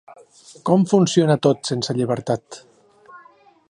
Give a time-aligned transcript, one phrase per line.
[0.69, 2.63] Com funciona tot sense llibertat.